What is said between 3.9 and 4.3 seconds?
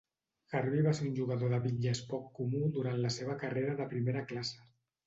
primera